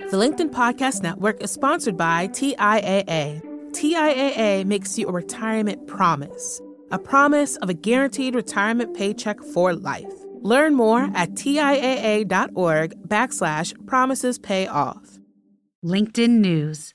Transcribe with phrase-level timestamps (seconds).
[0.00, 3.40] The LinkedIn Podcast Network is sponsored by TIAA.
[3.70, 10.12] TIAA makes you a retirement promise, a promise of a guaranteed retirement paycheck for life.
[10.42, 15.18] Learn more at TIAA.org backslash promises pay off.
[15.84, 16.92] LinkedIn News.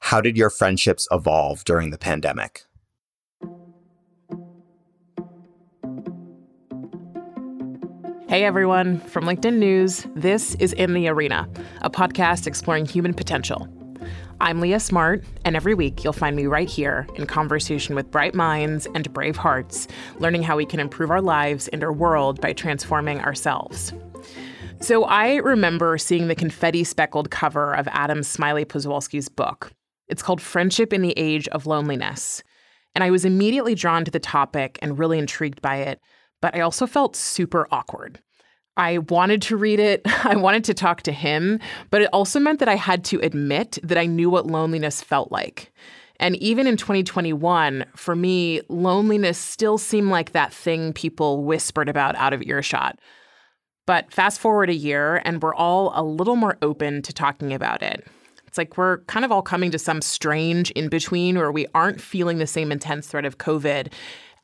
[0.00, 2.64] How did your friendships evolve during the pandemic?
[8.28, 11.48] Hey everyone, from LinkedIn News, this is In the Arena,
[11.80, 13.66] a podcast exploring human potential.
[14.38, 18.34] I'm Leah Smart, and every week you'll find me right here in conversation with bright
[18.34, 19.88] minds and brave hearts,
[20.18, 23.94] learning how we can improve our lives and our world by transforming ourselves.
[24.82, 29.72] So I remember seeing the confetti speckled cover of Adam Smiley Poswolsky's book.
[30.06, 32.42] It's called Friendship in the Age of Loneliness.
[32.94, 35.98] And I was immediately drawn to the topic and really intrigued by it
[36.40, 38.20] but I also felt super awkward.
[38.78, 40.02] I wanted to read it.
[40.24, 41.58] I wanted to talk to him,
[41.90, 45.30] but it also meant that I had to admit that I knew what loneliness felt
[45.30, 45.72] like.
[46.20, 52.16] And even in 2021, for me, loneliness still seemed like that thing people whispered about
[52.16, 52.98] out of earshot.
[53.86, 57.82] But fast forward a year, and we're all a little more open to talking about
[57.82, 58.06] it.
[58.46, 62.00] It's like we're kind of all coming to some strange in between where we aren't
[62.00, 63.92] feeling the same intense threat of COVID.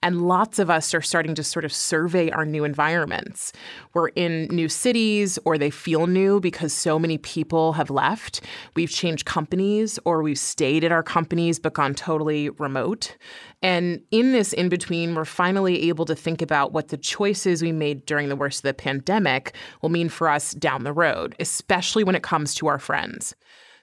[0.04, 3.54] And lots of us are starting to sort of survey our new environments.
[3.94, 8.42] We're in new cities or they feel new because so many people have left.
[8.76, 13.16] We've changed companies or we've stayed at our companies but gone totally remote.
[13.62, 17.72] And in this in between, we're finally able to think about what the choices we
[17.72, 22.04] made during the worst of the pandemic will mean for us down the road, especially
[22.04, 23.34] when it comes to our friends.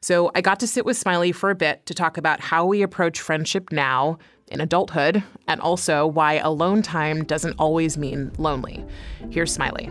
[0.03, 2.81] So I got to sit with Smiley for a bit to talk about how we
[2.81, 4.17] approach friendship now,
[4.52, 8.85] in adulthood, and also why alone time doesn't always mean lonely.
[9.30, 9.89] Here's Smiley.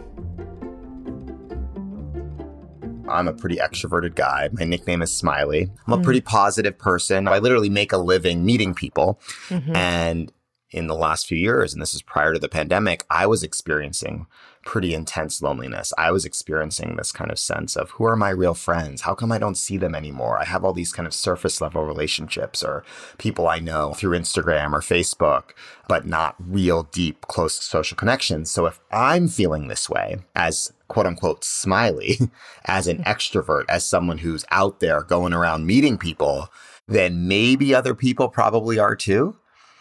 [3.09, 4.49] I'm a pretty extroverted guy.
[4.53, 5.71] My nickname is Smiley.
[5.87, 6.05] I'm a mm-hmm.
[6.05, 7.27] pretty positive person.
[7.27, 9.21] I literally make a living meeting people.
[9.49, 9.75] Mm-hmm.
[9.75, 10.33] And
[10.71, 14.27] in the last few years, and this is prior to the pandemic, I was experiencing
[14.65, 15.93] pretty intense loneliness.
[15.97, 19.03] I was experiencing this kind of sense of who are my real friends?
[19.03, 20.39] How come I don't see them anymore?
[20.39, 22.85] I have all these kind of surface level relationships or
[23.19, 25.51] people I know through Instagram or Facebook,
[25.89, 28.51] but not real deep, close social connections.
[28.51, 32.19] So if I'm feeling this way as quote unquote smiley,
[32.67, 33.03] as an hmm.
[33.05, 36.49] extrovert, as someone who's out there going around meeting people,
[36.87, 39.37] then maybe other people probably are too.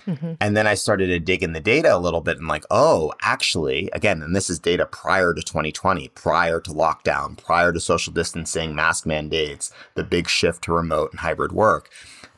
[0.10, 0.34] Mm-hmm.
[0.40, 3.14] And then I started to dig in the data a little bit and like, oh,
[3.22, 8.12] actually, again, and this is data prior to 2020, prior to lockdown, prior to social
[8.12, 11.90] distancing, mask mandates, the big shift to remote and hybrid work.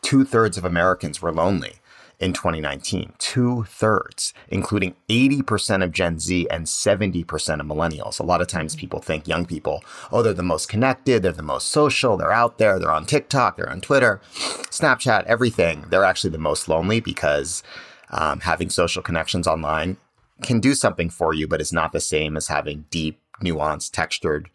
[0.01, 1.80] Two thirds of Americans were lonely
[2.21, 7.25] in 2019, two thirds, including 80% of Gen Z and 70%
[7.59, 8.19] of millennials.
[8.19, 11.41] A lot of times people think young people, oh, they're the most connected, they're the
[11.41, 15.85] most social, they're out there, they're on TikTok, they're on Twitter, Snapchat, everything.
[15.89, 17.63] They're actually the most lonely because
[18.11, 19.97] um, having social connections online
[20.43, 24.49] can do something for you, but it's not the same as having deep, nuanced, textured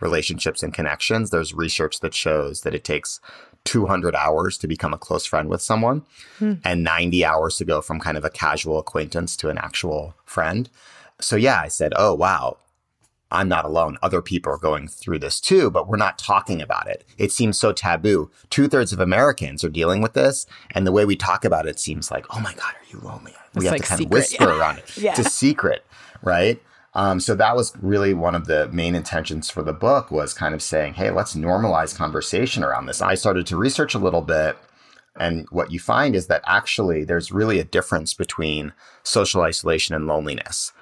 [0.00, 1.30] relationships and connections.
[1.30, 3.20] There's research that shows that it takes
[3.64, 6.02] 200 hours to become a close friend with someone
[6.38, 6.54] hmm.
[6.64, 10.68] and 90 hours to go from kind of a casual acquaintance to an actual friend.
[11.20, 12.56] So, yeah, I said, oh, wow,
[13.32, 13.96] I'm not alone.
[14.02, 17.04] Other people are going through this too, but we're not talking about it.
[17.16, 18.30] It seems so taboo.
[18.50, 20.46] Two thirds of Americans are dealing with this.
[20.72, 23.34] And the way we talk about it seems like, oh my God, are you lonely?
[23.54, 24.06] We it's have like to kind secret.
[24.06, 24.58] of whisper yeah.
[24.58, 24.96] around it.
[24.98, 25.10] yeah.
[25.10, 25.84] It's a secret,
[26.22, 26.62] right?
[26.94, 30.54] Um, so that was really one of the main intentions for the book was kind
[30.54, 33.00] of saying, hey, let's normalize conversation around this.
[33.00, 34.56] I started to research a little bit.
[35.16, 38.72] And what you find is that actually there's really a difference between
[39.02, 40.72] social isolation and loneliness,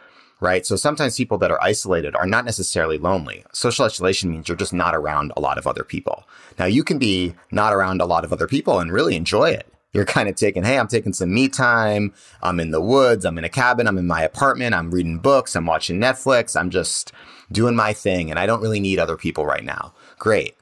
[0.40, 0.66] right?
[0.66, 3.44] So sometimes people that are isolated are not necessarily lonely.
[3.52, 6.28] Social isolation means you're just not around a lot of other people.
[6.58, 9.72] Now you can be not around a lot of other people and really enjoy it
[9.92, 12.12] you're kind of taking, hey, I'm taking some me time.
[12.42, 13.24] I'm in the woods.
[13.24, 13.88] I'm in a cabin.
[13.88, 14.74] I'm in my apartment.
[14.74, 15.56] I'm reading books.
[15.56, 16.58] I'm watching Netflix.
[16.58, 17.12] I'm just
[17.50, 18.30] doing my thing.
[18.30, 19.92] And I don't really need other people right now.
[20.18, 20.56] Great.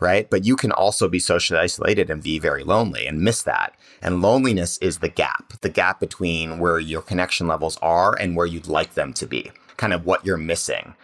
[0.00, 0.28] Right.
[0.28, 3.76] But you can also be socially isolated and be very lonely and miss that.
[4.02, 8.44] And loneliness is the gap, the gap between where your connection levels are and where
[8.44, 10.94] you'd like them to be, kind of what you're missing.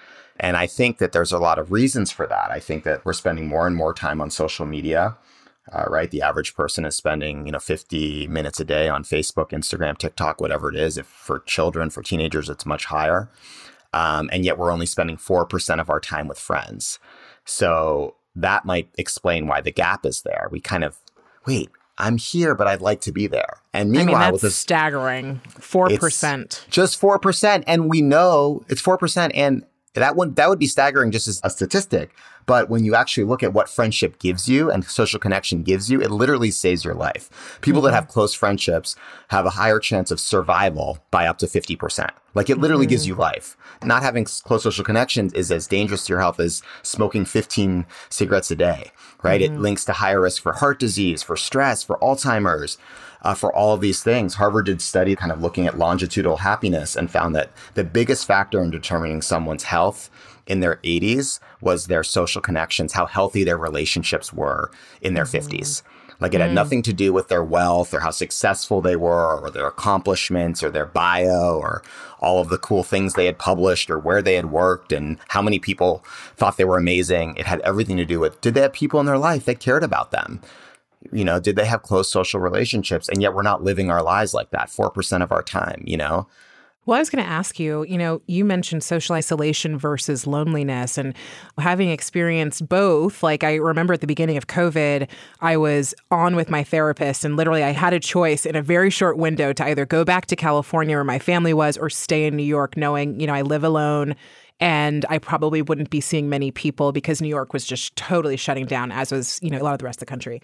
[0.40, 2.50] And I think that there's a lot of reasons for that.
[2.50, 5.16] I think that we're spending more and more time on social media
[5.72, 6.10] uh, right?
[6.10, 10.40] The average person is spending, you know, 50 minutes a day on Facebook, Instagram, TikTok,
[10.40, 10.98] whatever it is.
[10.98, 13.30] If for children, for teenagers, it's much higher.
[13.92, 16.98] Um, and yet we're only spending 4% of our time with friends.
[17.44, 20.48] So that might explain why the gap is there.
[20.50, 20.98] We kind of,
[21.46, 23.60] wait, I'm here, but I'd like to be there.
[23.72, 25.40] And meanwhile, I mean, that's this, staggering.
[25.58, 26.68] 4%.
[26.70, 27.64] Just 4%.
[27.66, 29.30] And we know it's 4%.
[29.34, 29.64] And
[29.94, 32.14] that would that would be staggering just as a statistic.
[32.50, 36.00] But when you actually look at what friendship gives you and social connection gives you,
[36.00, 37.30] it literally saves your life.
[37.60, 37.86] People mm-hmm.
[37.86, 38.96] that have close friendships
[39.28, 42.10] have a higher chance of survival by up to 50%.
[42.34, 42.90] Like it literally mm-hmm.
[42.90, 43.56] gives you life.
[43.84, 48.50] Not having close social connections is as dangerous to your health as smoking 15 cigarettes
[48.50, 48.90] a day,
[49.22, 49.40] right?
[49.40, 49.54] Mm-hmm.
[49.54, 52.78] It links to higher risk for heart disease, for stress, for Alzheimer's.
[53.22, 54.36] Uh, for all of these things.
[54.36, 58.62] Harvard did study kind of looking at longitudinal happiness and found that the biggest factor
[58.62, 60.08] in determining someone's health
[60.50, 64.70] in their 80s was their social connections, how healthy their relationships were
[65.00, 65.56] in their mm-hmm.
[65.56, 65.82] 50s.
[66.20, 66.54] Like it had mm.
[66.54, 70.68] nothing to do with their wealth or how successful they were or their accomplishments or
[70.68, 71.82] their bio or
[72.18, 75.40] all of the cool things they had published or where they had worked and how
[75.40, 76.04] many people
[76.36, 77.36] thought they were amazing.
[77.36, 79.82] It had everything to do with did they have people in their life that cared
[79.82, 80.42] about them?
[81.10, 83.08] You know, did they have close social relationships?
[83.08, 86.26] And yet we're not living our lives like that 4% of our time, you know?
[86.86, 90.96] Well, I was going to ask you, you know, you mentioned social isolation versus loneliness
[90.96, 91.14] and
[91.58, 93.22] having experienced both.
[93.22, 95.06] Like, I remember at the beginning of COVID,
[95.42, 98.88] I was on with my therapist, and literally I had a choice in a very
[98.88, 102.34] short window to either go back to California where my family was or stay in
[102.34, 104.16] New York, knowing, you know, I live alone
[104.58, 108.66] and I probably wouldn't be seeing many people because New York was just totally shutting
[108.66, 110.40] down, as was, you know, a lot of the rest of the country.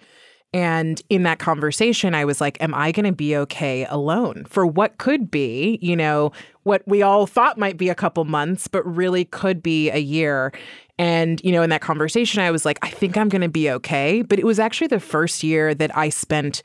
[0.53, 4.65] And in that conversation, I was like, Am I going to be okay alone for
[4.65, 6.31] what could be, you know,
[6.63, 10.53] what we all thought might be a couple months, but really could be a year?
[10.99, 13.69] And, you know, in that conversation, I was like, I think I'm going to be
[13.69, 14.23] okay.
[14.23, 16.63] But it was actually the first year that I spent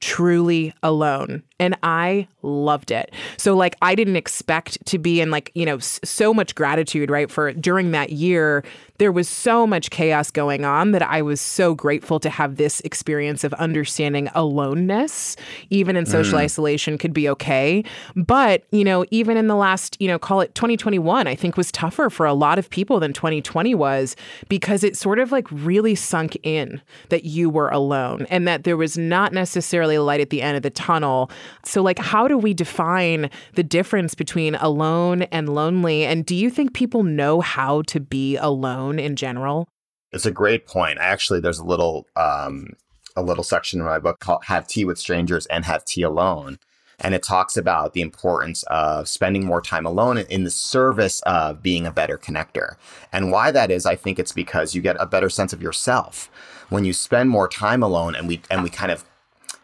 [0.00, 3.12] truly alone and I loved it.
[3.36, 7.30] So like I didn't expect to be in like, you know, so much gratitude, right?
[7.30, 8.64] For during that year,
[8.98, 12.80] there was so much chaos going on that I was so grateful to have this
[12.80, 15.36] experience of understanding aloneness,
[15.70, 16.42] even in social mm.
[16.42, 17.84] isolation could be okay.
[18.14, 21.72] But, you know, even in the last, you know, call it 2021, I think was
[21.72, 24.14] tougher for a lot of people than 2020 was
[24.48, 28.76] because it sort of like really sunk in that you were alone and that there
[28.76, 31.30] was not necessarily a light at the end of the tunnel
[31.64, 36.04] so, like, how do we define the difference between alone and lonely?
[36.04, 39.68] And do you think people know how to be alone in general?
[40.12, 40.98] It's a great point.
[41.00, 42.70] Actually, there's a little um,
[43.16, 46.58] a little section in my book called "Have Tea with Strangers and Have Tea Alone."
[47.00, 51.60] And it talks about the importance of spending more time alone in the service of
[51.60, 52.76] being a better connector.
[53.12, 56.30] And why that is, I think it's because you get a better sense of yourself
[56.68, 59.04] when you spend more time alone and we and we kind of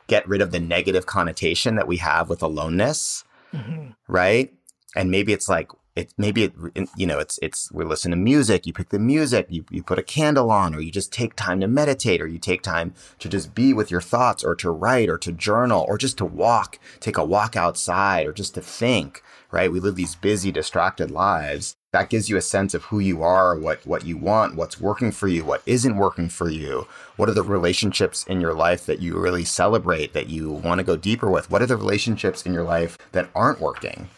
[0.08, 3.24] get rid of the negative connotation that we have with aloneness,
[3.54, 3.90] mm-hmm.
[4.08, 4.52] right?
[4.96, 6.52] And maybe it's like it maybe it
[6.96, 9.98] you know it's it's we listen to music you pick the music you, you put
[9.98, 13.28] a candle on or you just take time to meditate or you take time to
[13.28, 16.78] just be with your thoughts or to write or to journal or just to walk
[17.00, 21.76] take a walk outside or just to think right we live these busy distracted lives
[21.92, 25.10] that gives you a sense of who you are, what what you want, what's working
[25.10, 26.86] for you, what isn't working for you.
[27.16, 30.84] What are the relationships in your life that you really celebrate that you want to
[30.84, 31.50] go deeper with?
[31.50, 34.08] What are the relationships in your life that aren't working?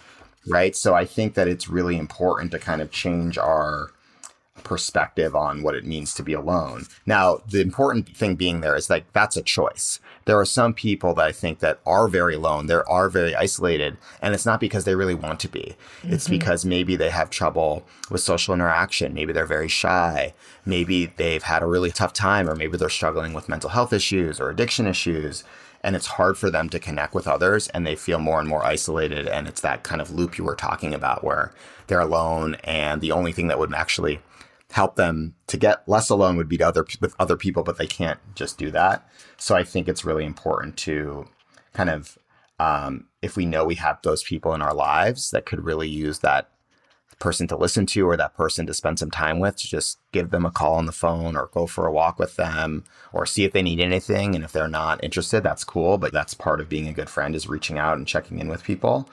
[0.48, 0.74] Right?
[0.74, 3.92] So I think that it's really important to kind of change our
[4.62, 6.84] perspective on what it means to be alone.
[7.06, 10.00] Now, the important thing being there is like that's a choice.
[10.26, 13.96] There are some people that I think that are very alone, they are very isolated,
[14.20, 15.76] and it's not because they really want to be.
[16.02, 16.12] Mm-hmm.
[16.12, 21.42] It's because maybe they have trouble with social interaction, maybe they're very shy, maybe they've
[21.42, 24.86] had a really tough time or maybe they're struggling with mental health issues or addiction
[24.86, 25.44] issues
[25.82, 28.64] and it's hard for them to connect with others and they feel more and more
[28.64, 31.52] isolated and it's that kind of loop you were talking about where
[31.86, 34.20] they're alone and the only thing that would actually
[34.72, 37.86] help them to get less alone would be to other with other people, but they
[37.86, 39.08] can't just do that.
[39.36, 41.26] So I think it's really important to
[41.72, 42.18] kind of
[42.58, 46.18] um, if we know we have those people in our lives that could really use
[46.18, 46.50] that
[47.18, 50.30] person to listen to or that person to spend some time with to just give
[50.30, 53.44] them a call on the phone or go for a walk with them or see
[53.44, 54.34] if they need anything.
[54.34, 55.98] And if they're not interested that's cool.
[55.98, 58.64] But that's part of being a good friend is reaching out and checking in with
[58.64, 59.08] people.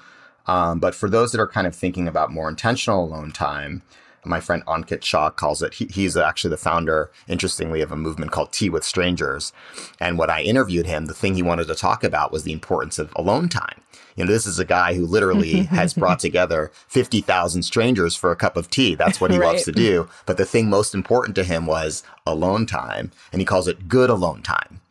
[0.46, 3.82] Um, but for those that are kind of thinking about more intentional alone time
[4.28, 5.74] my friend Ankit Shah calls it.
[5.74, 9.54] He, he's actually the founder, interestingly, of a movement called Tea with Strangers.
[10.00, 13.00] And when I interviewed him, the thing he wanted to talk about was the importance
[13.00, 13.82] of alone time.
[14.16, 18.36] You know, this is a guy who literally has brought together 50,000 strangers for a
[18.36, 18.96] cup of tea.
[18.96, 19.48] That's what he right.
[19.48, 20.10] loves to do.
[20.26, 23.12] But the thing most important to him was alone time.
[23.32, 24.82] And he calls it good alone time.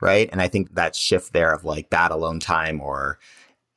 [0.00, 0.28] Right.
[0.32, 3.18] And I think that shift there of like bad alone time or,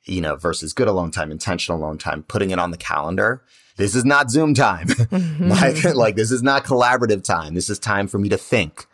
[0.04, 3.42] you know, versus good alone time, intentional alone time, putting it on the calendar
[3.76, 4.88] this is not Zoom time.
[5.40, 7.54] like, like, this is not collaborative time.
[7.54, 8.86] This is time for me to think,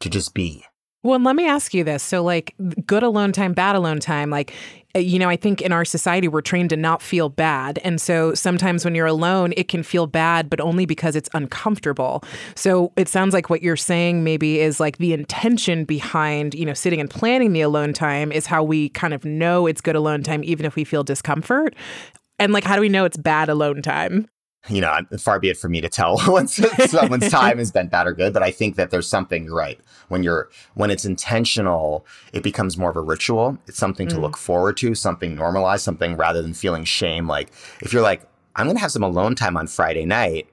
[0.00, 0.64] to just be.
[1.02, 2.02] Well, and let me ask you this.
[2.02, 2.54] So, like,
[2.86, 4.54] good alone time, bad alone time, like,
[4.96, 7.78] uh, you know, I think in our society, we're trained to not feel bad.
[7.84, 12.22] And so sometimes when you're alone, it can feel bad, but only because it's uncomfortable.
[12.54, 16.74] So it sounds like what you're saying maybe is like the intention behind, you know,
[16.74, 20.22] sitting and planning the alone time is how we kind of know it's good alone
[20.22, 21.74] time, even if we feel discomfort.
[22.38, 24.28] And like, how do we know it's bad alone time?
[24.68, 28.06] you know, far be it for me to tell when someone's time has been bad
[28.06, 32.42] or good, but I think that there's something right when you're when it's intentional, it
[32.42, 33.58] becomes more of a ritual.
[33.66, 34.22] It's something to mm.
[34.22, 37.26] look forward to, something normalized, something rather than feeling shame.
[37.26, 37.50] Like
[37.80, 38.22] if you're like,
[38.56, 40.48] I'm gonna have some alone time on Friday night,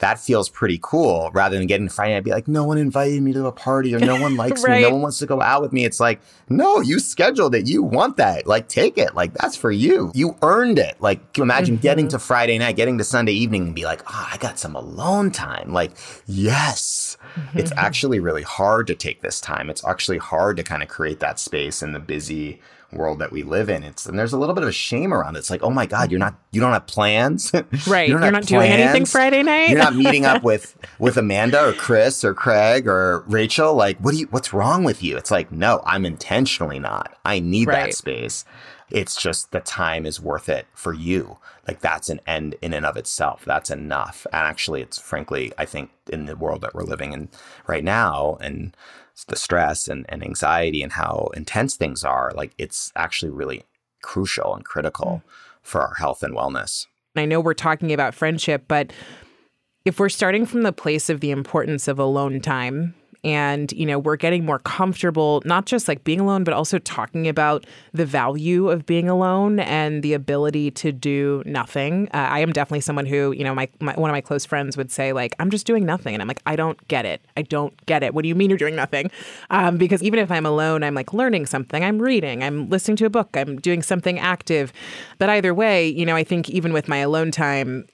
[0.00, 3.32] that feels pretty cool rather than getting Friday night be like, no one invited me
[3.34, 4.78] to a party or no one likes right.
[4.78, 4.82] me.
[4.82, 5.84] No one wants to go out with me.
[5.84, 7.68] It's like, no, you scheduled it.
[7.68, 8.46] You want that.
[8.46, 9.14] Like, take it.
[9.14, 10.10] Like, that's for you.
[10.14, 10.96] You earned it.
[11.00, 11.82] Like, imagine mm-hmm.
[11.82, 14.74] getting to Friday night, getting to Sunday evening and be like, oh, I got some
[14.74, 15.72] alone time.
[15.72, 15.92] Like,
[16.26, 17.18] yes.
[17.34, 17.58] Mm-hmm.
[17.58, 19.68] It's actually really hard to take this time.
[19.68, 22.60] It's actually hard to kind of create that space in the busy,
[22.92, 23.82] world that we live in.
[23.82, 25.40] It's and there's a little bit of a shame around it.
[25.40, 27.52] It's like, oh my God, you're not you don't have plans.
[27.86, 28.08] Right.
[28.08, 29.70] you are not doing anything Friday night.
[29.70, 33.74] you're not meeting up with with Amanda or Chris or Craig or Rachel.
[33.74, 35.16] Like, what do you what's wrong with you?
[35.16, 37.16] It's like, no, I'm intentionally not.
[37.24, 37.86] I need right.
[37.86, 38.44] that space.
[38.90, 41.38] It's just the time is worth it for you.
[41.66, 43.44] Like that's an end in and of itself.
[43.44, 44.26] That's enough.
[44.32, 47.28] And actually it's frankly, I think in the world that we're living in
[47.66, 48.76] right now and
[49.24, 53.64] the stress and, and anxiety and how intense things are, like it's actually really
[54.02, 55.30] crucial and critical mm.
[55.62, 56.86] for our health and wellness.
[57.16, 58.92] I know we're talking about friendship, but
[59.84, 63.98] if we're starting from the place of the importance of alone time and you know
[63.98, 68.70] we're getting more comfortable not just like being alone but also talking about the value
[68.70, 72.08] of being alone and the ability to do nothing.
[72.14, 74.76] Uh, i am definitely someone who you know my, my, one of my close friends
[74.76, 76.14] would say like i'm just doing nothing.
[76.14, 77.20] And i'm like i don't get it.
[77.36, 78.14] I don't get it.
[78.14, 79.10] What do you mean you're doing nothing?
[79.50, 83.06] Um, because even if i'm alone i'm like learning something i'm reading i'm listening to
[83.06, 84.72] a book i'm doing something active.
[85.18, 87.86] But either way you know i think even with my alone time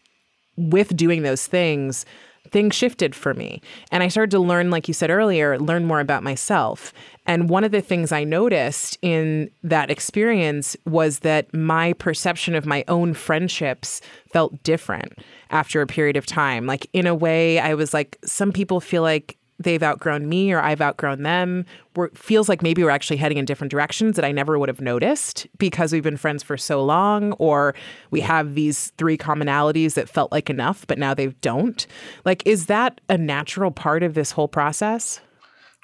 [0.56, 2.04] with doing those things
[2.50, 3.60] things shifted for me.
[3.90, 6.92] And I started to learn, like you said earlier, learn more about myself.
[7.26, 12.66] And one of the things I noticed in that experience was that my perception of
[12.66, 14.00] my own friendships
[14.32, 15.18] felt different
[15.50, 16.66] after a period of time.
[16.66, 20.60] Like, in a way, I was like, some people feel like they've outgrown me or
[20.60, 21.64] I've outgrown them.
[21.94, 24.80] We're, feels like maybe we're actually heading in different directions that I never would have
[24.80, 27.74] noticed because we've been friends for so long, or
[28.10, 31.86] we have these three commonalities that felt like enough, but now they don't.
[32.24, 35.20] Like, is that a natural part of this whole process?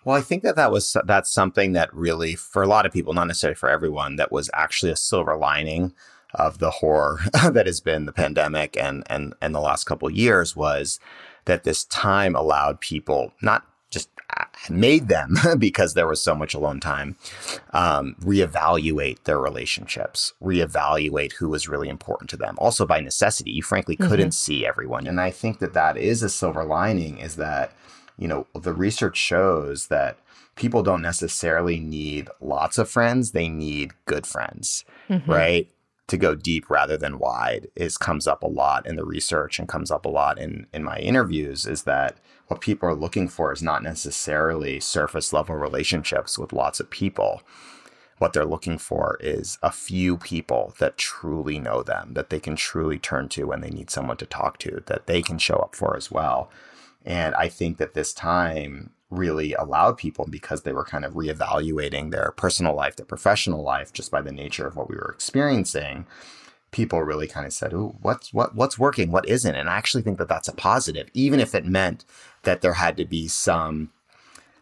[0.04, 3.14] Well, I think that that was that's something that really, for a lot of people,
[3.14, 5.94] not necessarily for everyone, that was actually a silver lining
[6.34, 10.56] of the horror that has been the pandemic and and and the last couple years
[10.56, 10.98] was
[11.44, 14.08] that this time allowed people not just
[14.38, 17.16] uh, made them because there was so much alone time
[17.72, 23.62] um, reevaluate their relationships reevaluate who was really important to them also by necessity you
[23.62, 24.08] frankly mm-hmm.
[24.08, 27.72] couldn't see everyone and i think that that is a silver lining is that
[28.18, 30.18] you know the research shows that
[30.54, 35.30] people don't necessarily need lots of friends they need good friends mm-hmm.
[35.30, 35.68] right
[36.08, 39.68] to go deep rather than wide is comes up a lot in the research and
[39.68, 42.18] comes up a lot in in my interviews is that
[42.48, 47.42] what people are looking for is not necessarily surface level relationships with lots of people.
[48.18, 52.56] What they're looking for is a few people that truly know them that they can
[52.56, 55.74] truly turn to when they need someone to talk to that they can show up
[55.74, 56.50] for as well.
[57.04, 62.10] And i think that this time really allowed people because they were kind of reevaluating
[62.10, 66.06] their personal life, their professional life, just by the nature of what we were experiencing.
[66.70, 70.02] People really kind of said, "Ooh, what's what what's working, what isn't?" And I actually
[70.02, 72.04] think that that's a positive, even if it meant
[72.44, 73.90] that there had to be some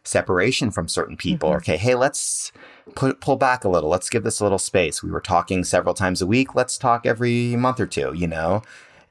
[0.02, 1.50] separation from certain people.
[1.50, 1.58] Mm-hmm.
[1.58, 2.50] Okay, hey, let's
[2.96, 3.90] put, pull back a little.
[3.90, 5.02] Let's give this a little space.
[5.02, 6.54] We were talking several times a week.
[6.54, 8.12] Let's talk every month or two.
[8.14, 8.62] You know,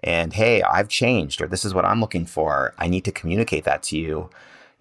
[0.04, 2.74] and hey, I've changed, or this is what I'm looking for.
[2.78, 4.30] I need to communicate that to you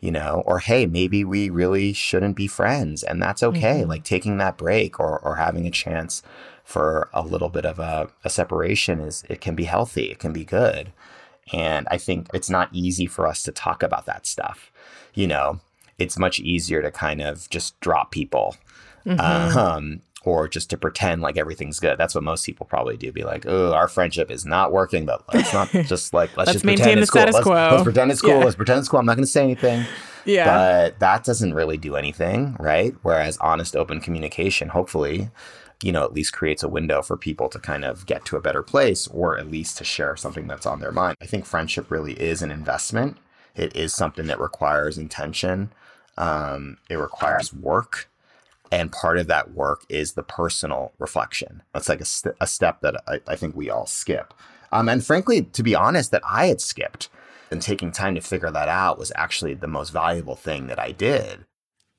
[0.01, 3.81] you know, or hey, maybe we really shouldn't be friends and that's okay.
[3.81, 3.91] Mm-hmm.
[3.91, 6.23] Like taking that break or, or having a chance
[6.65, 10.33] for a little bit of a, a separation is it can be healthy, it can
[10.33, 10.93] be good.
[11.53, 14.71] And I think it's not easy for us to talk about that stuff.
[15.15, 15.61] You know,
[15.99, 18.57] it's much easier to kind of just drop people.
[19.07, 19.59] Mm-hmm.
[19.59, 21.97] Um, or just to pretend like everything's good.
[21.97, 23.11] That's what most people probably do.
[23.11, 26.53] Be like, oh, our friendship is not working, but let's not just like let's, let's
[26.53, 27.43] just maintain pretend the it's status cool.
[27.45, 27.55] quo.
[27.55, 28.31] Let's, let's, pretend it's cool.
[28.31, 28.45] Yeah.
[28.45, 29.01] Let's pretend it's cool.
[29.01, 29.87] I'm not going to say anything.
[30.25, 30.45] Yeah.
[30.45, 32.95] But that doesn't really do anything, right?
[33.03, 35.31] Whereas honest, open communication, hopefully,
[35.83, 38.41] you know, at least creates a window for people to kind of get to a
[38.41, 41.17] better place or at least to share something that's on their mind.
[41.23, 43.17] I think friendship really is an investment.
[43.57, 45.73] It is something that requires intention
[46.19, 48.11] Um, it requires work.
[48.71, 51.63] And part of that work is the personal reflection.
[51.73, 54.35] That's like a, st- a step that I, I, think we all skip.
[54.73, 57.09] Um, and frankly, to be honest, that I had skipped
[57.51, 60.93] and taking time to figure that out was actually the most valuable thing that I
[60.93, 61.47] did.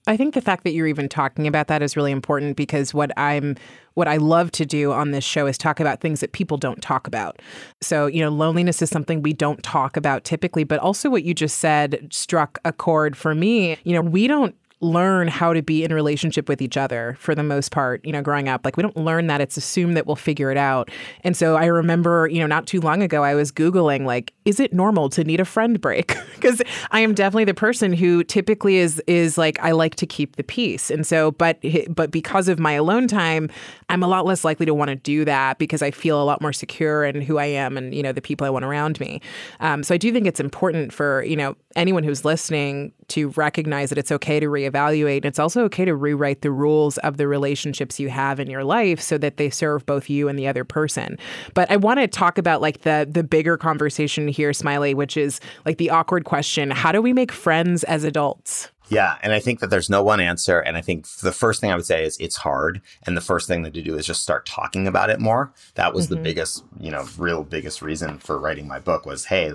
[0.08, 3.12] I think the fact that you're even talking about that is really important because what
[3.18, 3.56] I'm
[3.94, 6.82] what I love to do on this show is talk about things that people don't
[6.82, 7.42] talk about.
[7.82, 11.34] So, you know, loneliness is something we don't talk about typically, but also what you
[11.34, 13.78] just said struck a chord for me.
[13.84, 17.44] You know, we don't learn how to be in relationship with each other for the
[17.44, 18.64] most part, you know, growing up.
[18.64, 19.42] Like we don't learn that.
[19.42, 20.90] It's assumed that we'll figure it out.
[21.24, 24.60] And so I remember, you know, not too long ago, I was Googling, like, is
[24.60, 26.18] it normal to need a friend break?
[26.40, 30.38] Because I am definitely the person who typically is is like I like to keep
[30.38, 30.90] the peace.
[30.90, 33.50] And so, but but because of my alone time,
[33.90, 36.40] I'm a lot less likely to want to do that because I feel a lot
[36.42, 39.20] more secure in who I am and, you know, the people I want around me.
[39.60, 43.90] Um, so I do think it's important for, you know, anyone who's listening to recognize
[43.90, 45.26] that it's okay to reevaluate.
[45.26, 49.02] It's also okay to rewrite the rules of the relationships you have in your life
[49.02, 51.18] so that they serve both you and the other person.
[51.54, 55.42] But I want to talk about like the the bigger conversation here, Smiley, which is
[55.66, 58.72] like the awkward question: How do we make friends as adults?
[58.90, 60.60] Yeah, and I think that there's no one answer.
[60.60, 62.82] And I think the first thing I would say is it's hard.
[63.04, 65.54] And the first thing that to do is just start talking about it more.
[65.76, 66.16] That was mm-hmm.
[66.16, 69.54] the biggest, you know, real biggest reason for writing my book was, hey,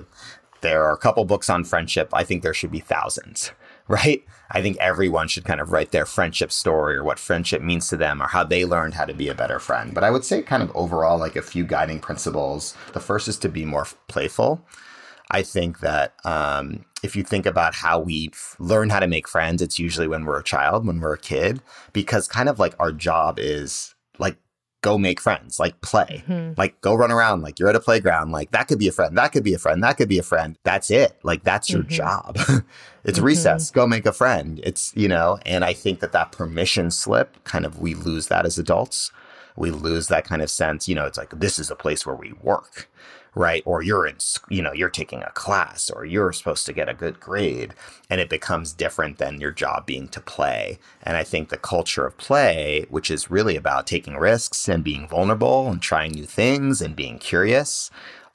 [0.61, 2.09] there are a couple books on friendship.
[2.13, 3.51] I think there should be thousands,
[3.89, 4.23] right?
[4.55, 7.97] I think everyone should kind of write their friendship story or what friendship means to
[7.97, 9.93] them or how they learned how to be a better friend.
[9.93, 12.77] But I would say, kind of overall, like a few guiding principles.
[12.93, 14.65] The first is to be more playful.
[15.33, 18.31] I think that um, if you think about how we
[18.61, 21.61] learn how to make friends, it's usually when we're a child, when we're a kid,
[21.93, 24.37] because kind of like our job is like
[24.83, 26.53] go make friends, like play, mm-hmm.
[26.57, 29.19] like go run around, like you're at a playground, like that could be a friend,
[29.19, 30.59] that could be a friend, that could be a friend.
[30.63, 31.19] That's it.
[31.25, 31.89] Like that's your mm-hmm.
[31.89, 32.39] job.
[33.05, 33.27] it's mm-hmm.
[33.27, 34.61] recess, go make a friend.
[34.63, 38.47] It's, you know, and I think that that permission slip kind of we lose that
[38.47, 39.13] as adults.
[39.57, 42.17] We lose that kind of sense, you know, it's like this is a place where
[42.17, 42.89] we work
[43.35, 43.63] right?
[43.67, 44.17] Or you're in,
[44.49, 47.75] you know, you're taking a class or you're supposed to get a good grade
[48.09, 50.79] and it becomes different than your job being to play.
[51.03, 55.09] And I think the culture of play, which is really about taking risks and being
[55.09, 57.91] vulnerable and trying new things and being curious,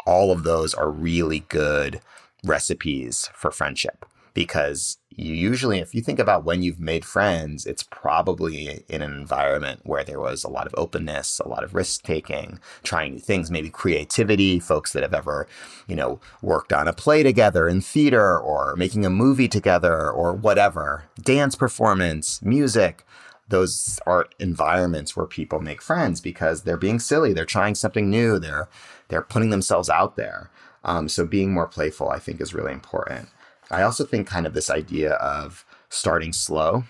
[0.05, 2.01] all of those are really good
[2.43, 7.83] recipes for friendship because you usually, if you think about when you've made friends, it's
[7.83, 12.03] probably in an environment where there was a lot of openness, a lot of risk
[12.03, 15.47] taking, trying new things, maybe creativity, folks that have ever,
[15.87, 20.33] you know, worked on a play together in theater or making a movie together or
[20.33, 23.05] whatever, dance performance, music.
[23.49, 28.39] Those are environments where people make friends because they're being silly, they're trying something new,
[28.39, 28.69] they're
[29.09, 30.49] they're putting themselves out there.
[30.83, 33.29] Um, so being more playful, I think, is really important.
[33.71, 36.84] I also think kind of this idea of starting slow.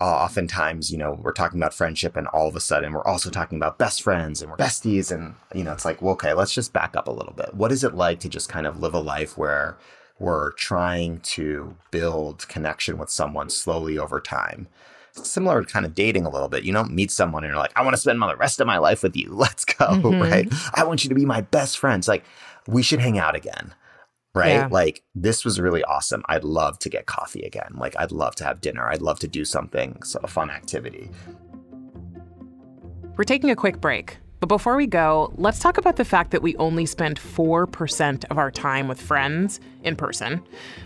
[0.00, 3.30] Uh, oftentimes, you know, we're talking about friendship and all of a sudden we're also
[3.30, 5.12] talking about best friends and we're besties.
[5.12, 7.54] And, you know, it's like, well, okay, let's just back up a little bit.
[7.54, 9.76] What is it like to just kind of live a life where
[10.18, 14.68] we're trying to build connection with someone slowly over time?
[15.14, 16.64] similar to kind of dating a little bit.
[16.64, 18.78] You don't meet someone and you're like, I want to spend the rest of my
[18.78, 19.28] life with you.
[19.34, 19.86] Let's go.
[19.86, 20.22] Mm-hmm.
[20.22, 20.48] Right.
[20.72, 22.00] I want you to be my best friend.
[22.00, 22.24] It's like,
[22.66, 23.74] we should hang out again
[24.34, 24.52] right?
[24.52, 24.68] Yeah.
[24.70, 26.22] Like this was really awesome.
[26.28, 27.72] I'd love to get coffee again.
[27.74, 28.88] Like I'd love to have dinner.
[28.88, 31.10] I'd love to do something, so a fun activity.
[33.16, 34.18] We're taking a quick break.
[34.40, 38.38] But before we go, let's talk about the fact that we only spend 4% of
[38.38, 40.42] our time with friends in person.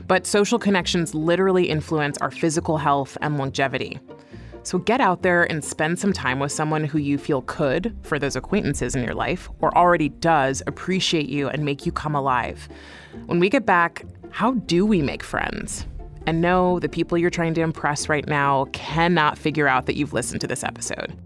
[0.07, 3.99] But social connections literally influence our physical health and longevity.
[4.67, 8.19] So get out there and spend some time with someone who you feel could, for
[8.19, 12.69] those acquaintances in your life, or already does appreciate you and make you come alive.
[13.27, 15.87] When we get back, how do we make friends?
[16.27, 20.13] And no, the people you're trying to impress right now cannot figure out that you've
[20.13, 21.17] listened to this episode.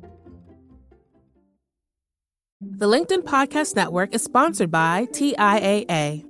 [2.60, 6.29] The LinkedIn Podcast Network is sponsored by TIAA.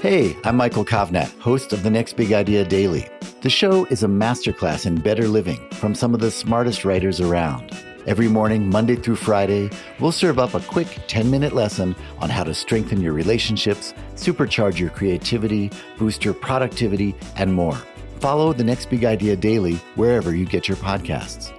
[0.00, 3.06] Hey, I'm Michael Kovnat, host of The Next Big Idea Daily.
[3.42, 7.76] The show is a masterclass in better living from some of the smartest writers around.
[8.06, 12.44] Every morning, Monday through Friday, we'll serve up a quick 10 minute lesson on how
[12.44, 17.76] to strengthen your relationships, supercharge your creativity, boost your productivity, and more.
[18.20, 21.52] Follow the Next Big Idea Daily wherever you get your podcasts.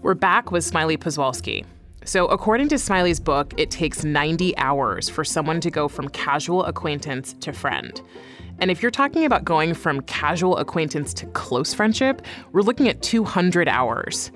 [0.00, 1.64] We're back with Smiley Poswolsky.
[2.04, 6.64] So, according to Smiley's book, it takes 90 hours for someone to go from casual
[6.64, 8.00] acquaintance to friend.
[8.60, 13.02] And if you're talking about going from casual acquaintance to close friendship, we're looking at
[13.02, 14.32] 200 hours.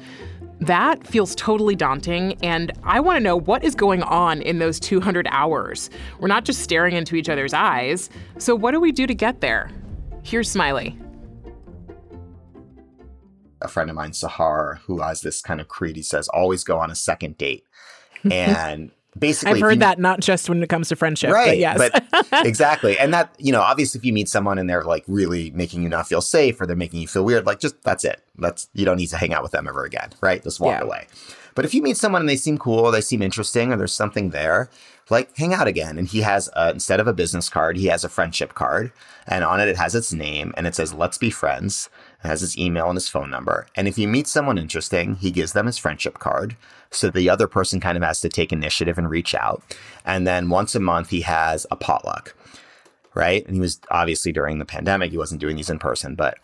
[0.60, 4.78] That feels totally daunting, and I want to know what is going on in those
[4.78, 5.90] 200 hours.
[6.20, 9.40] We're not just staring into each other's eyes, so what do we do to get
[9.40, 9.70] there?
[10.22, 10.96] Here's Smiley.
[13.62, 16.78] A friend of mine, Sahar, who has this kind of creed, he says, always go
[16.78, 17.64] on a second date.
[18.30, 21.58] And basically I've heard you, that not just when it comes to friendship, right but
[21.58, 21.90] yes.
[22.30, 22.96] but exactly.
[22.98, 25.88] And that you know obviously if you meet someone and they're like really making you
[25.88, 28.22] not feel safe or they're making you feel weird like just that's it.
[28.38, 30.42] That's you don't need to hang out with them ever again right?
[30.42, 30.84] Just walk Yeah.
[30.84, 31.06] away.
[31.54, 34.30] But if you meet someone and they seem cool they seem interesting or there's something
[34.30, 34.70] there
[35.10, 35.98] like hang out again.
[35.98, 38.92] And he has uh, instead of a business card he has a friendship card.
[39.26, 41.90] And on it it has its name and it says let's be friends
[42.22, 45.52] has his email and his phone number and if you meet someone interesting he gives
[45.52, 46.56] them his friendship card
[46.90, 49.62] so the other person kind of has to take initiative and reach out
[50.04, 52.34] and then once a month he has a potluck
[53.14, 56.38] right and he was obviously during the pandemic he wasn't doing these in person but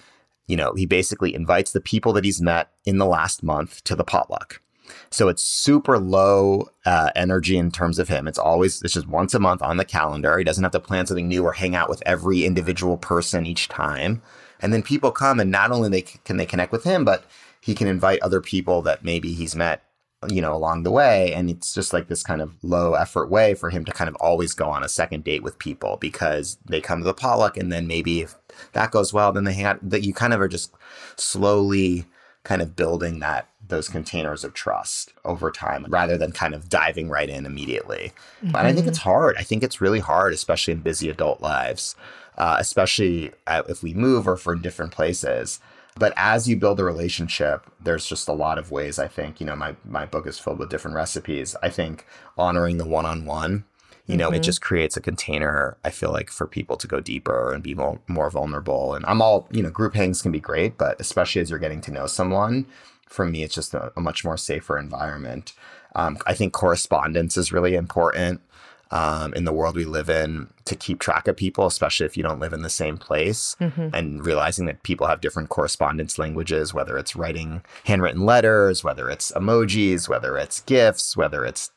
[0.46, 3.94] you know he basically invites the people that he's met in the last month to
[3.94, 4.60] the potluck
[5.10, 8.28] so it's super low uh, energy in terms of him.
[8.28, 10.38] It's always it's just once a month on the calendar.
[10.38, 13.68] He doesn't have to plan something new or hang out with every individual person each
[13.68, 14.22] time.
[14.60, 17.24] And then people come, and not only they can they connect with him, but
[17.60, 19.82] he can invite other people that maybe he's met,
[20.28, 21.32] you know, along the way.
[21.32, 24.16] And it's just like this kind of low effort way for him to kind of
[24.16, 27.70] always go on a second date with people because they come to the potluck, and
[27.72, 28.36] then maybe if
[28.72, 29.78] that goes well, then they hang out.
[29.88, 30.74] That you kind of are just
[31.16, 32.06] slowly
[32.48, 37.10] kind of building that those containers of trust over time rather than kind of diving
[37.10, 38.10] right in immediately.
[38.42, 39.36] But I think it's hard.
[39.36, 41.94] I think it's really hard, especially in busy adult lives,
[42.38, 45.60] uh, especially uh, if we move or for different places.
[45.98, 48.98] But as you build a relationship, there's just a lot of ways.
[48.98, 51.54] I think you know my my book is filled with different recipes.
[51.62, 52.06] I think
[52.38, 53.64] honoring the one on one,
[54.08, 55.76] you know, it just creates a container.
[55.84, 58.94] I feel like for people to go deeper and be more, more vulnerable.
[58.94, 61.82] And I'm all you know, group hangs can be great, but especially as you're getting
[61.82, 62.66] to know someone,
[63.06, 65.52] for me, it's just a, a much more safer environment.
[65.94, 68.40] Um, I think correspondence is really important
[68.90, 72.22] um, in the world we live in to keep track of people, especially if you
[72.22, 73.54] don't live in the same place,
[73.92, 79.30] and realizing that people have different correspondence languages, whether it's writing handwritten letters, whether it's
[79.32, 81.70] emojis, whether it's gifts, whether it's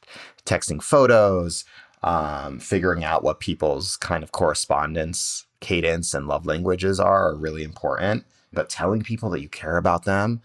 [0.46, 1.66] texting photos,
[2.04, 7.64] um, figuring out what people's kind of correspondence cadence and love languages are are really
[7.64, 8.26] important.
[8.52, 10.42] But telling people that you care about them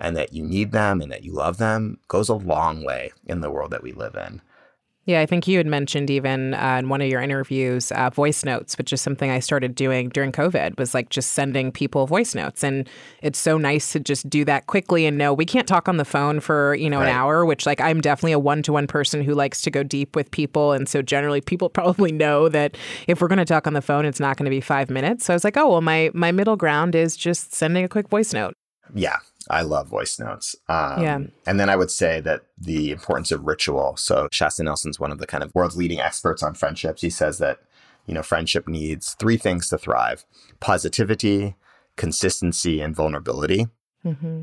[0.00, 3.40] and that you need them and that you love them goes a long way in
[3.40, 4.40] the world that we live in.
[5.04, 8.44] Yeah, I think you had mentioned even uh, in one of your interviews, uh, voice
[8.44, 12.36] notes, which is something I started doing during COVID, was like just sending people voice
[12.36, 12.62] notes.
[12.62, 12.88] And
[13.20, 16.04] it's so nice to just do that quickly and know we can't talk on the
[16.04, 17.08] phone for, you know, Right.
[17.08, 19.82] an hour, which like I'm definitely a one to one person who likes to go
[19.82, 20.70] deep with people.
[20.70, 22.76] And so generally people probably know that
[23.08, 25.24] if we're going to talk on the phone, it's not going to be five minutes.
[25.24, 28.08] So I was like, oh, well, my, my middle ground is just sending a quick
[28.08, 28.54] voice note.
[28.94, 29.16] Yeah,
[29.50, 30.56] I love voice notes.
[30.68, 31.18] Um, Yeah.
[31.46, 33.96] And then I would say that the importance of ritual.
[33.96, 37.02] So Shasta Nelson's one of the kind of world's leading experts on friendships.
[37.02, 37.58] He says that,
[38.06, 40.24] you know, friendship needs three things to thrive
[40.60, 41.56] positivity,
[41.96, 43.66] consistency, and vulnerability.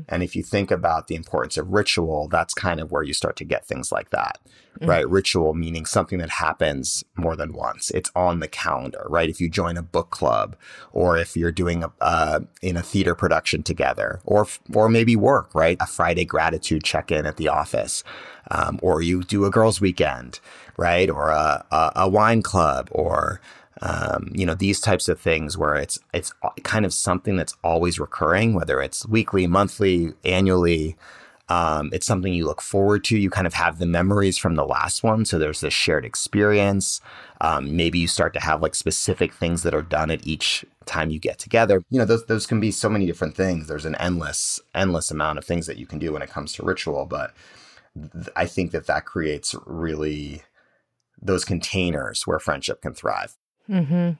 [0.08, 3.36] And if you think about the importance of ritual, that's kind of where you start
[3.36, 4.38] to get things like that,
[4.88, 5.08] right?
[5.08, 7.90] Ritual meaning something that happens more than once.
[7.90, 9.28] It's on the calendar, right?
[9.28, 10.56] If you join a book club,
[10.92, 15.54] or if you're doing a uh, in a theater production together, or or maybe work,
[15.54, 15.76] right?
[15.80, 18.02] A Friday gratitude check in at the office,
[18.50, 20.40] um, or you do a girls' weekend,
[20.78, 21.10] right?
[21.10, 23.40] Or a a, a wine club, or
[23.80, 27.98] um, you know these types of things where it's it's kind of something that's always
[27.98, 30.96] recurring whether it's weekly monthly annually
[31.48, 33.18] um, it's something you look forward to.
[33.18, 35.24] You kind of have the memories from the last one.
[35.24, 37.00] So there's this shared experience.
[37.40, 41.10] Um, maybe you start to have like specific things that are done at each time
[41.10, 41.82] you get together.
[41.90, 43.66] You know those, those can be so many different things.
[43.66, 46.62] There's an endless endless amount of things that you can do when it comes to
[46.62, 47.34] ritual but
[47.94, 50.42] th- i think that that creates really
[51.20, 53.36] those containers where friendship can thrive
[53.70, 54.10] hmm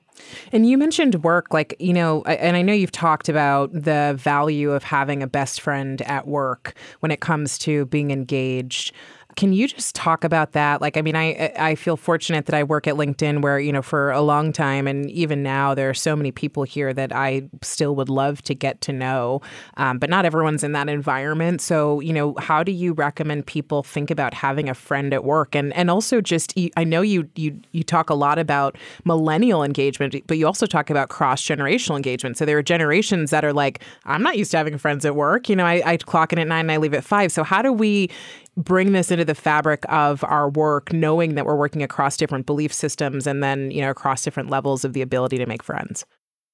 [0.53, 4.71] And you mentioned work, like, you know, and I know you've talked about the value
[4.71, 8.93] of having a best friend at work when it comes to being engaged.
[9.35, 10.81] Can you just talk about that?
[10.81, 13.81] Like, I mean, I I feel fortunate that I work at LinkedIn, where you know
[13.81, 17.43] for a long time, and even now there are so many people here that I
[17.61, 19.41] still would love to get to know,
[19.77, 21.61] um, but not everyone's in that environment.
[21.61, 25.55] So, you know, how do you recommend people think about having a friend at work,
[25.55, 30.15] and and also just I know you you you talk a lot about millennial engagement,
[30.27, 32.37] but you also talk about cross generational engagement.
[32.37, 35.49] So there are generations that are like, I'm not used to having friends at work.
[35.49, 37.31] You know, I, I clock in at nine and I leave at five.
[37.31, 38.09] So how do we
[38.57, 42.73] bring this into the fabric of our work, knowing that we're working across different belief
[42.73, 46.05] systems and then, you know, across different levels of the ability to make friends?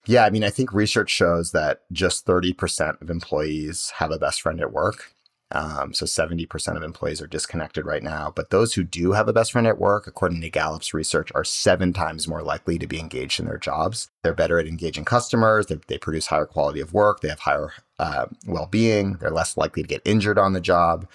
[0.06, 4.42] Yeah, I mean, I think research shows that just 30% of employees have a best
[4.42, 5.12] friend at work.
[5.52, 8.34] Um, so 70% of employees are disconnected right now.
[8.36, 11.44] But those who do have a best friend at work, according to Gallup's research, are
[11.44, 14.10] seven times more likely to be engaged in their jobs.
[14.24, 15.68] They're better at engaging customers.
[15.68, 17.22] They, they produce higher quality of work.
[17.22, 19.14] They have higher uh, well being.
[19.14, 21.08] They're less likely to get injured on the job.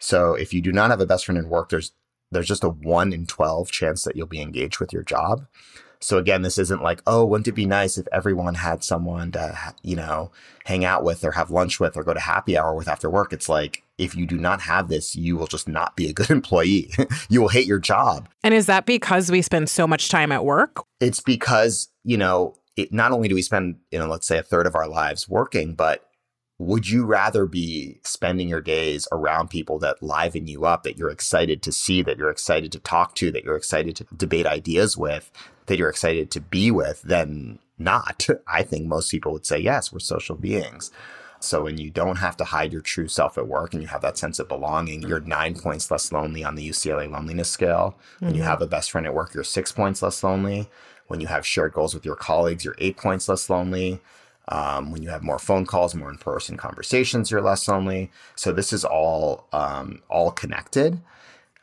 [0.00, 1.92] So if you do not have a best friend in work, there's
[2.32, 5.46] there's just a one in 12 chance that you'll be engaged with your job.
[6.02, 9.74] So again, this isn't like, oh, wouldn't it be nice if everyone had someone to,
[9.82, 10.30] you know,
[10.64, 13.34] hang out with or have lunch with or go to happy hour with after work?
[13.34, 16.30] It's like, if you do not have this, you will just not be a good
[16.30, 16.90] employee.
[17.28, 18.28] you will hate your job.
[18.42, 20.82] And is that because we spend so much time at work?
[21.00, 24.42] It's because, you know, it, not only do we spend, you know, let's say a
[24.42, 26.09] third of our lives working, but
[26.60, 31.08] would you rather be spending your days around people that liven you up, that you're
[31.08, 34.94] excited to see, that you're excited to talk to, that you're excited to debate ideas
[34.94, 35.30] with,
[35.66, 38.28] that you're excited to be with, than not?
[38.46, 40.90] I think most people would say, yes, we're social beings.
[41.38, 44.02] So when you don't have to hide your true self at work and you have
[44.02, 47.96] that sense of belonging, you're nine points less lonely on the UCLA loneliness scale.
[48.16, 48.26] Mm-hmm.
[48.26, 48.50] When you mm-hmm.
[48.50, 50.68] have a best friend at work, you're six points less lonely.
[51.06, 54.02] When you have shared goals with your colleagues, you're eight points less lonely.
[54.50, 58.10] Um, when you have more phone calls, more in-person conversations, you're less lonely.
[58.34, 61.00] So this is all um, all connected.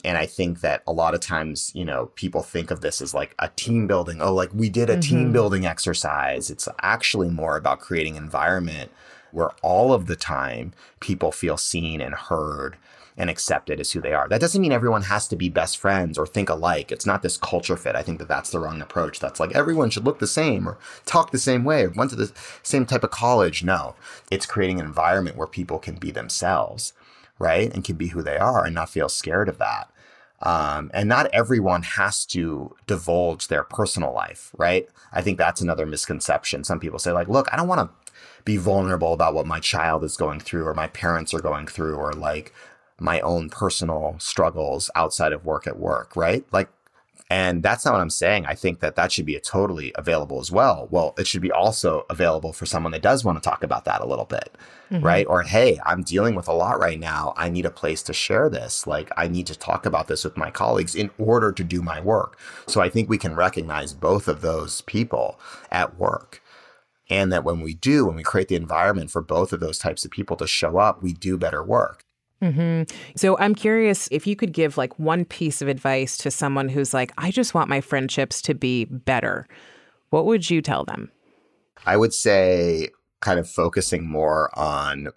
[0.05, 3.13] And I think that a lot of times, you know, people think of this as
[3.13, 4.21] like a team building.
[4.21, 5.01] Oh, like we did a mm-hmm.
[5.01, 6.49] team building exercise.
[6.49, 8.91] It's actually more about creating environment
[9.31, 12.77] where all of the time people feel seen and heard
[13.17, 14.27] and accepted as who they are.
[14.27, 16.91] That doesn't mean everyone has to be best friends or think alike.
[16.91, 17.95] It's not this culture fit.
[17.95, 19.19] I think that that's the wrong approach.
[19.19, 22.15] That's like everyone should look the same or talk the same way or went to
[22.15, 23.63] the same type of college.
[23.63, 23.95] No,
[24.29, 26.93] it's creating an environment where people can be themselves,
[27.39, 27.73] right?
[27.73, 29.91] And can be who they are and not feel scared of that.
[30.39, 34.87] Um, and not everyone has to divulge their personal life, right?
[35.11, 36.63] I think that's another misconception.
[36.63, 38.11] Some people say, like, look, I don't want to
[38.45, 41.95] be vulnerable about what my child is going through or my parents are going through
[41.95, 42.53] or like
[42.99, 46.45] my own personal struggles outside of work at work, right?
[46.51, 46.69] Like,
[47.29, 48.45] and that's not what I'm saying.
[48.45, 50.87] I think that that should be a totally available as well.
[50.89, 53.99] Well, it should be also available for someone that does want to talk about that
[53.99, 54.55] a little bit,
[54.89, 55.03] mm-hmm.
[55.03, 55.27] right?
[55.27, 57.33] Or, hey, I'm dealing with a lot right now.
[57.35, 58.87] I need a place to share this.
[58.87, 61.99] Like, I need to talk about this with my colleagues in order to do my
[61.99, 62.39] work.
[62.65, 65.37] So I think we can recognize both of those people
[65.69, 66.41] at work.
[67.09, 70.05] And that when we do, when we create the environment for both of those types
[70.05, 72.05] of people to show up, we do better work.
[72.41, 72.83] Mm-hmm.
[73.15, 76.93] So I'm curious if you could give like one piece of advice to someone who's
[76.93, 79.47] like, I just want my friendships to be better.
[80.09, 81.11] What would you tell them?
[81.85, 82.89] I would say
[83.21, 85.09] kind of focusing more on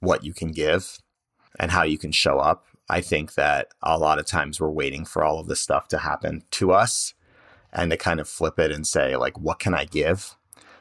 [0.00, 0.98] what you can give
[1.58, 2.66] and how you can show up.
[2.88, 5.98] I think that a lot of times we're waiting for all of this stuff to
[5.98, 7.14] happen to us
[7.72, 10.36] and to kind of flip it and say, like, what can I give?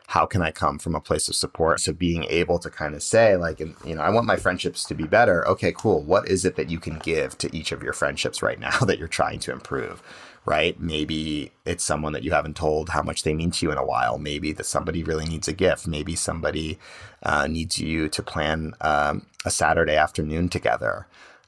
[0.07, 1.79] How can I come from a place of support?
[1.79, 4.95] So being able to kind of say, like, you know, I want my friendships to
[4.95, 5.47] be better.
[5.47, 6.03] Okay, cool.
[6.03, 8.99] What is it that you can give to each of your friendships right now that
[8.99, 10.03] you're trying to improve?
[10.45, 10.79] Right?
[10.79, 13.85] Maybe it's someone that you haven't told how much they mean to you in a
[13.85, 14.19] while.
[14.19, 15.87] Maybe that somebody really needs a gift.
[15.87, 16.77] Maybe somebody
[17.23, 21.07] uh, needs you to plan um, a Saturday afternoon together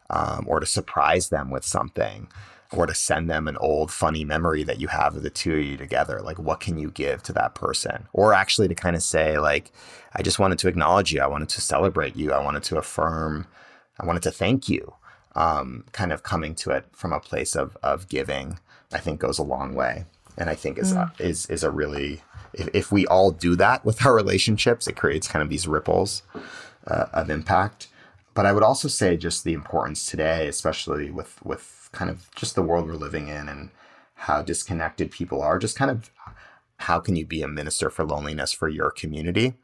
[0.09, 2.27] um, or to surprise them with something
[2.71, 5.63] or to send them an old funny memory that you have of the two of
[5.63, 8.07] you together like what can you give to that person?
[8.13, 9.71] Or actually to kind of say like
[10.13, 11.21] i just wanted to acknowledge you.
[11.21, 12.33] I wanted to celebrate you.
[12.33, 13.47] I wanted to affirm
[13.99, 14.93] i wanted to thank you.
[15.35, 18.59] Um, kind of coming to it from a place of of giving
[18.93, 20.05] i think goes a long way.
[20.37, 21.09] And i think is mm.
[21.19, 22.21] is is a really
[22.53, 26.23] if, if we all do that with our relationships it creates kind of these ripples
[26.87, 27.87] uh, of impact.
[28.33, 32.53] But i would also say just the importance today especially with with kind of just
[32.53, 33.71] the world we're living in and
[34.13, 36.11] how disconnected people are, just kind of
[36.81, 39.55] how can you be a minister for loneliness for your community?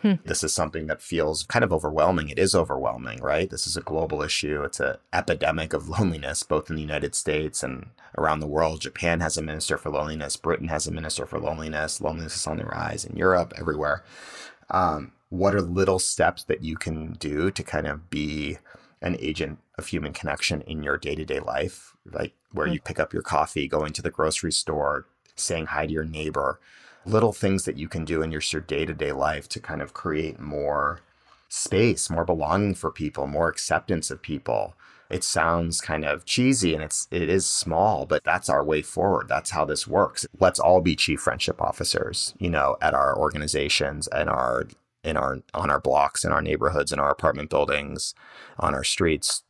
[0.00, 0.14] Hmm.
[0.24, 2.30] This is something that feels kind of overwhelming.
[2.30, 3.50] It is overwhelming, right?
[3.50, 4.62] This is a global issue.
[4.62, 8.80] It's an epidemic of loneliness, both in the United States and around the world.
[8.80, 10.36] Japan has a minister for loneliness.
[10.36, 12.00] Britain has a minister for loneliness.
[12.00, 14.02] Loneliness is on the rise in Europe, everywhere.
[14.70, 18.58] Um, what are little steps that you can do to kind of be
[19.02, 22.86] an agent of human connection in your day to day life, like where you mm-hmm.
[22.86, 26.58] pick up your coffee, going to the grocery store, saying hi to your neighbor,
[27.04, 29.92] little things that you can do in your day to day life to kind of
[29.92, 31.00] create more
[31.48, 34.74] space, more belonging for people, more acceptance of people.
[35.08, 39.28] It sounds kind of cheesy and it's it is small, but that's our way forward.
[39.28, 40.26] That's how this works.
[40.40, 44.66] Let's all be chief friendship officers, you know, at our organizations and our
[45.06, 48.14] in our on our blocks in our neighborhoods in our apartment buildings
[48.58, 49.44] on our streets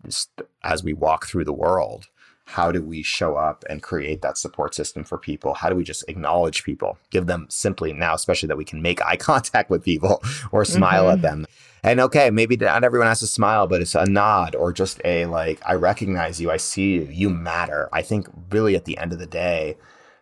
[0.62, 2.08] as we walk through the world
[2.46, 5.54] how do we show up and create that support system for people?
[5.54, 6.96] How do we just acknowledge people?
[7.10, 11.04] Give them simply now especially that we can make eye contact with people or smile
[11.04, 11.14] mm-hmm.
[11.14, 11.46] at them.
[11.82, 15.26] And okay maybe not everyone has to smile but it's a nod or just a
[15.26, 17.88] like i recognize you i see you you matter.
[17.92, 19.76] I think really at the end of the day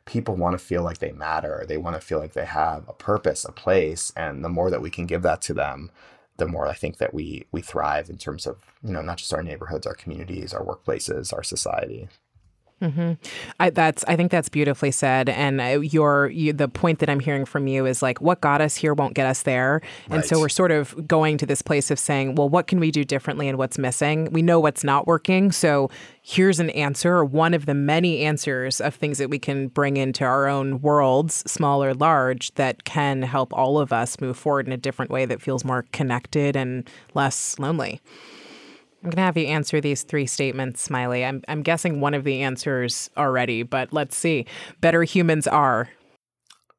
[0.06, 1.64] people want to feel like they matter.
[1.66, 4.82] They want to feel like they have a purpose, a place, and the more that
[4.82, 5.90] we can give that to them,
[6.36, 9.32] the more I think that we we thrive in terms of you know not just
[9.34, 12.08] our neighborhoods, our communities, our workplaces, our society.
[12.82, 13.12] Mm-hmm.
[13.60, 15.28] I, that's I think that's beautifully said.
[15.28, 18.60] And uh, your you, the point that I'm hearing from you is like what got
[18.60, 19.80] us here won't get us there.
[20.08, 20.16] Right.
[20.16, 22.90] And so we're sort of going to this place of saying, well, what can we
[22.90, 24.28] do differently and what's missing?
[24.32, 25.88] We know what's not working, so
[26.20, 29.96] here's an answer or one of the many answers of things that we can bring
[29.96, 34.66] into our own worlds, small or large, that can help all of us move forward
[34.66, 38.00] in a different way that feels more connected and less lonely.
[39.04, 41.26] I'm going to have you answer these three statements, Smiley.
[41.26, 44.46] I'm, I'm guessing one of the answers already, but let's see.
[44.80, 45.90] Better humans are.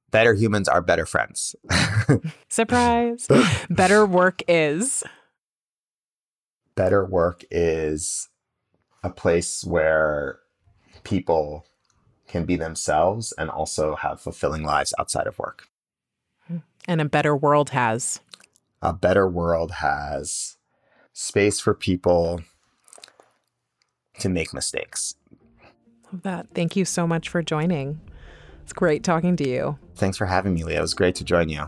[0.10, 1.56] Better humans are better friends.
[2.50, 3.28] Surprise.
[3.70, 5.04] better work is.
[6.74, 8.28] Better work is
[9.04, 10.40] a place where
[11.04, 11.68] people
[12.28, 15.68] can be themselves and also have fulfilling lives outside of work.
[16.48, 16.58] Hmm.
[16.88, 18.20] And a better world has.
[18.82, 20.58] A better world has
[21.16, 22.42] space for people
[24.20, 25.16] to make mistakes.
[26.12, 26.48] Love that.
[26.54, 28.00] Thank you so much for joining.
[28.64, 29.80] It's great talking to you.
[29.96, 30.80] Thanks for having me, Leah.
[30.80, 31.64] It was great to join you.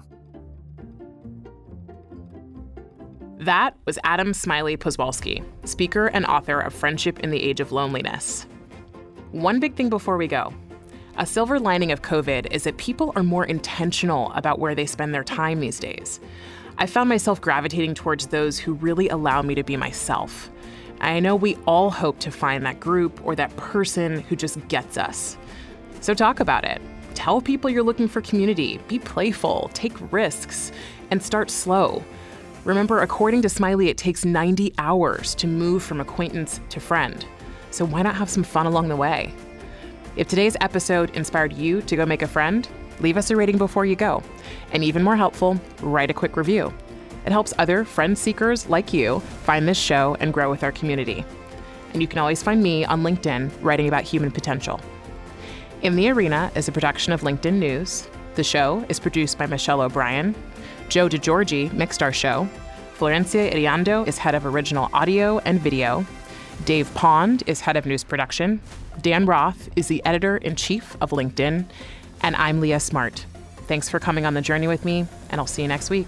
[3.39, 8.45] That was Adam Smiley Poswolsky, speaker and author of Friendship in the Age of Loneliness.
[9.31, 10.53] One big thing before we go.
[11.15, 15.13] A silver lining of COVID is that people are more intentional about where they spend
[15.13, 16.19] their time these days.
[16.79, 20.51] I found myself gravitating towards those who really allow me to be myself.
[21.01, 24.95] I know we all hope to find that group or that person who just gets
[24.95, 25.37] us.
[26.01, 26.79] So talk about it.
[27.15, 30.71] Tell people you're looking for community, be playful, take risks,
[31.09, 32.03] and start slow.
[32.63, 37.25] Remember, according to Smiley, it takes 90 hours to move from acquaintance to friend.
[37.71, 39.33] So why not have some fun along the way?
[40.15, 43.85] If today's episode inspired you to go make a friend, leave us a rating before
[43.85, 44.23] you go.
[44.71, 46.73] And even more helpful, write a quick review.
[47.25, 51.25] It helps other friend seekers like you find this show and grow with our community.
[51.93, 54.79] And you can always find me on LinkedIn writing about human potential.
[55.81, 58.07] In the Arena is a production of LinkedIn News.
[58.35, 60.35] The show is produced by Michelle O'Brien.
[60.89, 62.47] Joe DeGiorgi mixed our show.
[62.97, 66.05] Florencia Iriondo is head of original audio and video.
[66.65, 68.61] Dave Pond is head of news production.
[69.01, 71.65] Dan Roth is the editor in chief of LinkedIn.
[72.21, 73.25] And I'm Leah Smart.
[73.67, 76.07] Thanks for coming on the journey with me, and I'll see you next week.